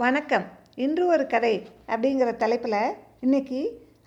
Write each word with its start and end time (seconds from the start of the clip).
வணக்கம். 0.00 0.44
இன்று 0.84 1.06
ஒரு 1.06 1.24
கதை 1.32 1.68
அப்படிங்கிற 1.86 2.28
தலைப்பில் 2.36 2.94
இன்னைக்கு 3.20 3.58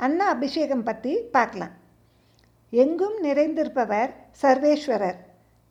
அண்ணா 0.05 0.25
அபிஷேகம் 0.27 0.83
பற்றி 0.83 1.11
பார்க்கலாம். 1.35 1.73
எங்கும் 2.69 3.17
நிறைந்திருப்பவர் 3.25 4.11
சர்வேஸ்வரர். 4.41 5.19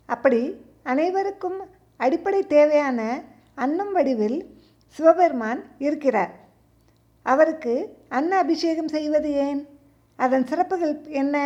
அப்படி 0.08 0.40
அனைவருக்கும் 0.92 1.58
அடிப்படை 1.96 2.42
தேவையான 2.46 3.00
அன்னம் 3.54 3.92
வடிவில் 3.92 4.38
சிவபெருமான் 4.99 5.63
இருக்கிறார். 5.79 6.33
அவருக்கு 7.22 7.74
அன்ன 8.08 8.38
அபிஷேகம் 8.38 8.88
செய்வது 8.88 9.33
ஏன்? 9.46 9.60
அதன் 10.17 10.46
சிறப்புகள் 10.53 10.94
என்ன 11.22 11.37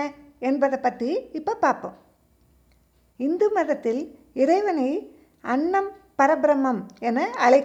என்பதை 0.51 0.79
பற்றி 0.79 1.11
இப்போ 1.33 1.55
பார்ப்போம். 1.55 1.97
இந்து 3.17 3.49
மதத்தில் 3.51 4.03
இறைவனை 4.45 4.91
அன்னம் 5.55 5.91
பரபிரம்மம் 6.21 6.83
என 6.99 7.31
அழை 7.47 7.63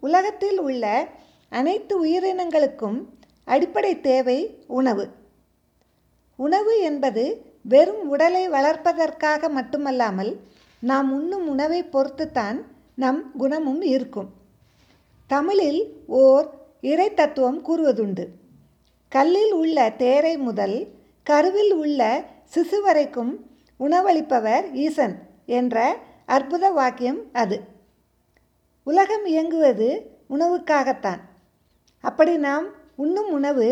உலகத்தில் 0.00 0.58
உள்ள 0.58 1.08
அனைத்து 1.48 1.94
உயிரினங்களுக்கும் 2.04 2.98
அடிப்படை 3.44 4.00
தேவை 4.00 4.64
உணவு. 4.66 5.08
உணவு 6.36 6.80
என்பது 6.80 7.44
வெறும் 7.62 8.08
உடலை 8.08 8.48
வளர்ப்பதற்காக 8.48 9.50
மட்டுமல்லாமல் 9.50 10.40
நாம் 10.80 11.12
உண்ணும் 11.12 11.48
உணவை 11.48 11.80
பொறுத்துத்தான் 11.82 12.58
நம் 12.94 13.30
குணமும் 13.36 13.82
இருக்கும். 13.82 14.28
தமிழில் 15.26 15.82
ஓர் 16.06 16.46
இறை 16.80 17.14
தத்துவம் 17.14 17.60
கூறுவதுண்டு. 17.64 18.24
கல்லில் 19.08 19.52
உள்ள 19.52 19.90
தேரை 19.90 20.36
முதல் 20.38 20.76
கருவில் 21.22 21.72
உள்ள 21.72 22.24
சிசு 22.54 22.80
வரைக்கும் 22.82 23.32
உணவளிப்பவர் 23.80 24.72
ஈசன் 24.72 25.16
என்ற 25.46 25.98
அற்புத 26.26 26.70
வாக்கியம் 26.70 27.20
அது. 27.32 27.76
உலகம் 28.88 29.24
இயங்குவது 29.24 29.88
உணவுக்காகத்தான். 30.30 31.22
அப்படி 32.04 32.34
நாம் 32.36 32.66
உண்ணும் 32.96 33.30
உணவு 33.30 33.68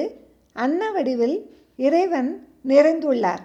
அன்ன 0.55 0.91
வடிவில் 0.93 1.37
இறைவன் 1.77 2.31
நிறைந்துள்ளார். 2.65 3.43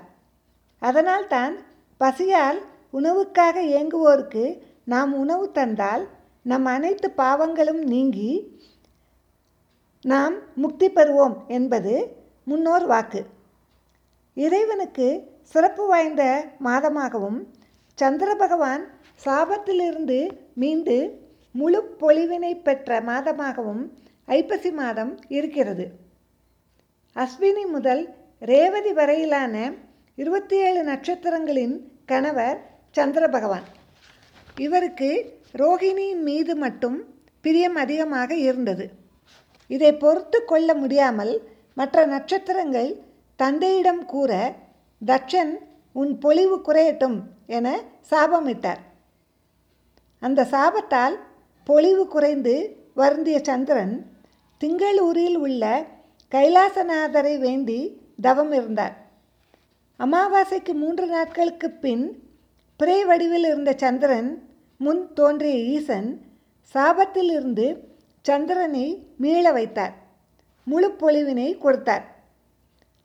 அதனால்தான் 0.81 1.53
பசியால் 2.01 2.59
உணவுக்காக 2.93 3.55
இயங்குவோருக்கு 3.71 4.43
நாம் 4.83 5.11
உணவு 5.13 5.45
தந்தால் 5.51 6.03
நம் 6.43 6.65
அனைத்து 6.65 7.07
பாவங்களும் 7.17 7.81
நீங்கி 7.93 8.31
நாம் 10.05 10.35
முக்தி 10.55 10.87
பெறுவோம் 10.89 11.35
என்பது 11.47 11.93
முன்னோர் 12.43 12.85
வாக்கு. 12.85 13.21
இறைவனுக்கு 14.37 15.07
சிறப்பு 15.43 15.83
வாய்ந்த 15.87 16.23
மாதமாகவும் 16.63 17.39
சந்திர 17.97 18.29
பகவான் 18.35 18.83
சாபத்திலிருந்து 19.25 20.19
மீண்டு 20.53 20.97
முழு 21.51 21.79
பொலிவினை 21.99 22.61
பெற்ற 22.61 23.01
மாதமாகவும் 23.01 23.83
ஐப்பசி 24.25 24.71
மாதம் 24.71 25.19
இருக்கிறது. 25.27 25.85
அஸ்வினி 27.15 27.65
முதல் 27.71 28.03
ரேவதி 28.39 28.93
வரையிலான 28.93 29.73
இருபத்தி 30.15 30.55
ஏழு 30.55 30.83
நட்சத்திரங்களின் 30.83 31.75
கணவர் 32.05 32.57
சந்திர 32.91 33.27
பகவான். 33.27 33.63
இவருக்கு 34.57 35.39
ரோகிணியின் 35.53 36.21
மீது 36.21 36.55
மட்டும் 36.55 36.97
பிரியம் 37.41 37.75
அதிகமாக 37.75 38.35
இருந்தது. 38.35 38.91
இதை 39.67 39.93
பொறுத்து 39.93 40.45
கொள்ள 40.45 40.73
முடியாமல் 40.73 41.33
மற்ற 41.73 42.05
நட்சத்திரங்கள் 42.05 42.89
தந்தையிடம் 43.35 44.05
கூற 44.05 44.31
தட்சன் 45.05 45.53
உன் 45.93 46.17
பொலிவு 46.17 46.57
குறையட்டும் 46.57 47.17
என 47.45 47.67
சாபமிட்டார். 48.09 48.81
அந்த 50.19 50.47
சாபத்தால் 50.51 51.15
பொலிவு 51.63 52.07
குறைந்து 52.07 52.53
வருந்திய 52.93 53.39
சந்திரன் 53.43 54.05
திங்களூரில் 54.61 55.35
உள்ள 55.35 55.85
கைலாசநாதரை 56.31 57.39
வேண்டி 57.39 57.79
தவம் 58.21 58.51
இருந்தார். 58.51 58.95
அமாவாசைக்கு 59.99 60.73
மூன்று 60.73 61.05
நாட்களுக்கு 61.07 61.71
பின் 61.71 62.23
பிறை 62.77 63.05
வடிவில் 63.05 63.43
இருந்த 63.43 63.73
சந்திரன் 63.77 64.29
முன் 64.77 65.13
தோன்றிய 65.13 65.55
ஈசன் 65.55 66.21
சாபத்திலிருந்து 66.73 67.77
சந்திரனை 68.21 69.07
மீள 69.17 69.51
வைத்தார். 69.51 69.93
முழு 70.65 70.89
பொலிவினை 70.99 71.57
கொடுத்தார். 71.57 72.05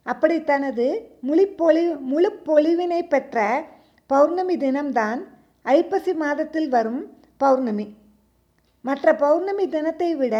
அப்படி 0.03 0.43
தனது 0.43 0.85
முழிப்பொழி 1.27 1.99
முழு 1.99 2.31
பொலிவினை 2.45 3.01
பெற்ற 3.07 3.65
பௌர்ணமி 4.07 4.57
தினம்தான் 4.57 5.21
ஐப்பசி 5.63 6.13
மாதத்தில் 6.13 6.69
வரும் 6.69 7.01
பௌர்ணமி. 7.37 7.87
மற்ற 8.85 9.15
பௌர்ணமி 9.15 9.65
தினத்தை 9.69 10.15
விட 10.15 10.35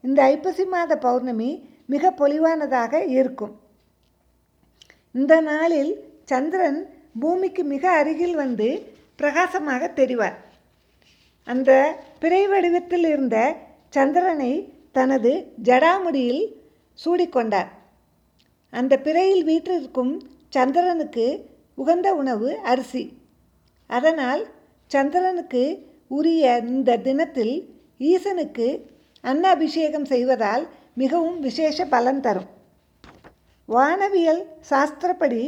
இந்த 0.00 0.18
ஐப்பசி 0.34 0.64
மாத 0.64 0.92
பௌர்ணமி 0.96 1.50
மிக 1.86 2.12
பொலிவானதாக 2.18 2.92
இருக்கும். 3.06 3.54
இந்த 5.14 5.40
நாளில் 5.40 5.92
சந்திரன் 6.24 6.80
பூமிக்கு 7.20 7.62
மிக 7.64 7.84
அருகில் 7.90 8.34
வந்து 8.34 8.68
பிரகாசமாக 9.16 9.88
தெரிவார். 10.00 10.36
அந்த 11.44 11.70
பிறை 12.18 12.42
வடிவத்தில் 12.48 13.04
இருந்த 13.04 13.36
சந்திரனை 13.96 14.52
தனது 14.92 15.32
ஜடாமுடியில் 15.62 16.42
சூடிக்கொண்டார். 17.04 17.70
அந்த 18.72 18.94
பிறையில் 19.04 19.44
வீற்றிருக்கும் 19.44 20.12
சந்திரனுக்கு 20.48 21.26
உகந்த 21.74 22.08
உணவு 22.14 22.48
அரிசி. 22.62 23.04
அதனால் 23.86 24.42
சந்திரனுக்கு 24.90 25.62
உரிய 26.08 26.44
இந்த 26.72 26.96
தினத்தில் 26.96 27.54
ஈசனுக்கு 28.00 28.66
அன்ன 29.20 29.44
அபிஷேகம் 29.48 30.04
செய்வதால் 30.04 30.68
மிகவும் 30.94 31.40
விசேஷ 31.40 31.84
பலன் 31.84 32.20
தரும். 32.20 32.48
வானவியல் 33.68 34.42
சாஸ்திரப்படி 34.70 35.42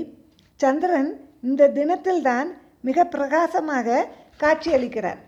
சந்திரன் 0.60 1.10
இந்த 1.42 1.68
தினத்தில்தான் 1.68 2.48
மிக 2.80 3.04
பிரகாசமாக 3.04 4.06
காட்சியளிக்கிறார். 4.42 5.20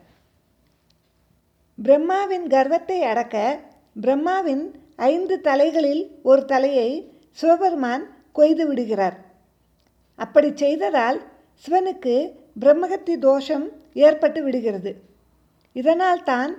பிரம்மாவின் 1.78 2.46
கர்வத்தை 2.46 2.98
அடக்க 3.02 3.36
பிரம்மாவின் 4.00 4.64
ஐந்து 4.96 5.40
தலைகளில் 5.40 6.04
ஒரு 6.22 6.44
தலையை 6.44 6.90
சிவபெருமான் 7.30 8.04
கொய்து 8.32 8.66
விடுகிறார். 8.66 9.16
அப்படி 10.18 10.50
செய்ததால் 10.54 11.18
சிவனுக்கு 11.64 12.14
பிரம்மகத்தி 12.60 13.14
தோஷம் 13.18 13.66
ஏற்பட்டு 13.94 14.42
விடுகிறது. 14.42 14.92
இதனால் 15.72 16.22
தான் 16.22 16.52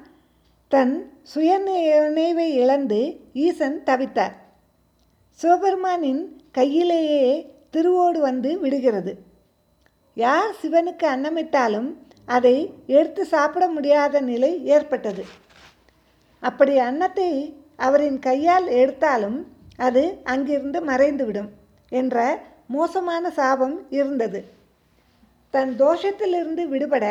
தன் 0.72 0.94
சுய 1.24 1.58
நினைவை 1.58 2.54
இழந்து 2.54 3.00
ஈசன் 3.34 3.78
தவித்தார். 3.86 4.36
சிவபெருமானின் 5.40 6.22
கையிலேயே 6.52 7.54
திருவோடு 7.74 8.20
வந்து 8.20 8.60
விடுகிறது. 8.60 9.14
யார் 10.14 10.56
சிவனுக்கு 10.62 11.06
அன்னமிட்டாலும் 11.16 11.90
அதை 12.26 12.74
எடுத்து 12.88 13.26
சாப்பிட 13.26 13.68
முடியாத 13.68 14.22
நிலை 14.22 14.66
ஏற்பட்டது. 14.66 15.24
அப்படி 16.40 16.78
அன்னத்தை 16.78 17.30
அவரின் 17.78 18.20
கையால் 18.20 18.68
எடுத்தாலும் 18.68 19.38
அது 19.78 20.04
அங்கிருந்து 20.24 20.82
மறைந்துவிடும் 20.82 21.50
என்ற 21.90 22.18
மோசமான 22.68 23.30
சாபம் 23.30 23.86
இருந்தது. 23.90 24.40
தன் 25.50 25.74
தோஷத்திலிருந்து 25.80 26.64
விடுபட 26.68 27.06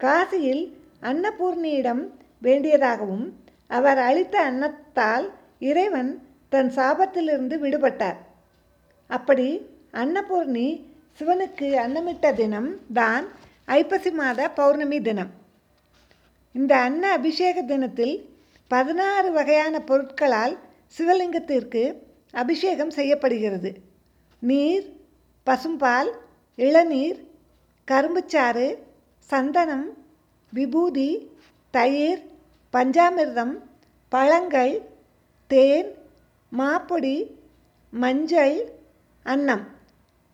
காசியில் 0.00 0.64
அன்னபூர்ணியிடம் 1.02 2.02
வேண்டியதாகவும் 2.46 3.26
அவர் 3.76 4.00
அளித்த 4.08 4.36
அன்னத்தால் 4.48 5.26
இறைவன் 5.70 6.10
தன் 6.52 6.70
சாபத்திலிருந்து 6.78 7.56
விடுபட்டார். 7.64 8.18
அப்படி 9.10 9.48
அன்னபூர்ணி 10.02 10.68
சிவனுக்கு 11.18 11.68
அன்னமிட்ட 11.84 12.26
தினம் 12.40 12.70
தான் 12.92 13.24
ஐப்பசி 13.78 14.10
மாத 14.20 14.48
பௌர்ணமி 14.58 14.98
தினம். 15.08 15.32
இந்த 16.54 16.72
அன்ன 16.86 17.04
அபிஷேக 17.18 17.56
தினத்தில் 17.72 18.14
பதினாறு 18.70 19.28
வகையான 19.32 19.74
பொருட்களால் 19.90 20.54
சிவலிங்கத்திற்கு 20.96 21.82
அபிஷேகம் 22.42 22.92
செய்யப்படுகிறது. 22.98 23.70
நீர் 24.42 24.86
பசும்பால் 25.46 26.10
இளநீர் 26.58 27.18
கரும்புச்சாறு 27.88 28.68
சந்தனம் 29.30 29.86
விபூதி 30.52 31.10
தயிர் 31.74 32.22
பஞ்சாமிர்தம் 32.74 33.54
பழங்கள் 34.12 34.74
தேன் 35.50 35.90
மாப்பொடி 36.52 37.16
மஞ்சள் 37.92 38.56
அன்னம். 39.22 39.64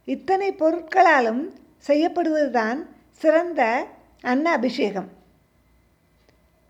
இத்தனை 0.05 0.49
பொருட்களாலும் 0.53 1.43
செய்யப்படுவதுதான் 1.87 2.79
சிறந்த 3.21 3.61
அன்ன 4.23 4.47
அபிஷேகம். 4.59 5.09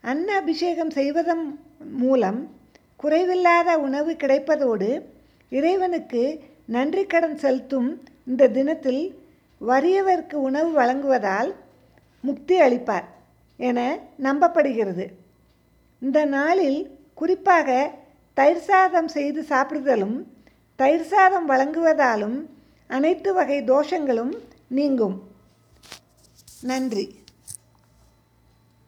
அன்ன 0.01 0.29
அபிஷேகம் 0.37 0.91
செய்வதன் 0.91 1.45
மூலம் 2.03 2.41
குறைவில்லாத 3.03 3.79
உணவு 3.87 4.13
கிடைப்பதோடு 4.13 4.91
இறைவனுக்கு 5.51 6.25
நன்றி 6.67 7.07
கடன் 7.07 7.39
செலுத்தும் 7.39 7.89
இந்த 8.27 8.49
தினத்தில் 8.49 9.03
வறியவருக்கு 9.61 10.35
உணவு 10.35 10.71
வழங்குவதால் 10.81 11.51
முக்தி 12.21 12.61
அளிப்பார் 12.61 13.09
என 13.57 13.99
நம்பப்படுகிறது. 14.23 15.07
இந்த 16.03 16.25
நாளில் 16.25 16.99
குறிப்பாக 17.15 17.91
தயிர் 18.35 18.65
சாதம் 18.67 19.09
செய்து 19.09 19.43
சாப்பிடுதலும் 19.49 20.19
தயிர் 20.77 21.05
சாதம் 21.05 21.49
வழங்குவதாலும் 21.51 22.39
அனைத்து 22.87 23.35
வகை 23.35 23.59
தோஷங்களும் 23.65 24.33
நீங்கும். 24.69 25.17
நன்றி. 26.63 27.20